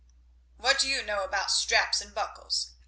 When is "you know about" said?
0.89-1.51